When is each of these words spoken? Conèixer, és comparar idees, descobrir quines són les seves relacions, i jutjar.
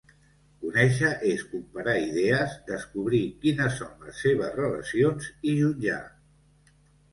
Conèixer, 0.61 1.11
és 1.31 1.43
comparar 1.51 1.95
idees, 2.05 2.55
descobrir 2.71 3.21
quines 3.45 3.77
són 3.83 3.93
les 4.09 4.25
seves 4.27 4.59
relacions, 4.63 5.31
i 5.53 5.57
jutjar. 5.63 6.03